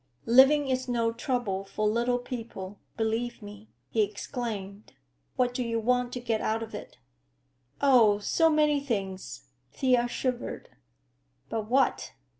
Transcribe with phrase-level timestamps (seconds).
[0.25, 4.93] "Living is no trouble for little people, believe me!" he exclaimed.
[5.35, 6.97] "What do you want to get out of it?"
[7.81, 10.69] "Oh—so many things!" Thea shivered.
[11.49, 12.13] "But what?